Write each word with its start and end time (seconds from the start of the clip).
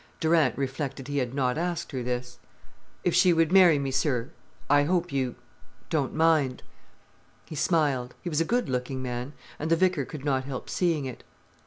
Durant 0.19 0.57
reflected 0.57 1.07
he 1.07 1.19
had 1.19 1.35
not 1.35 1.59
asked 1.59 1.91
her 1.91 2.01
this: 2.01 2.39
"If 3.03 3.13
she 3.13 3.33
would 3.33 3.51
marry 3.51 3.77
me, 3.77 3.91
sir. 3.91 4.31
I 4.67 4.81
hope 4.85 5.11
you—don't 5.13 6.15
mind." 6.15 6.63
He 7.45 7.53
smiled. 7.55 8.15
He 8.23 8.27
was 8.27 8.41
a 8.41 8.43
good 8.45 8.67
looking 8.67 9.03
man, 9.03 9.33
and 9.59 9.69
the 9.69 9.75
vicar 9.75 10.05
could 10.05 10.25
not 10.25 10.45
help 10.45 10.71
seeing 10.71 11.05
it. 11.05 11.23